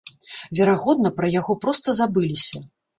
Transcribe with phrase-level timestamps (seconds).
[0.59, 2.69] Верагодна, пра яго проста забыліся.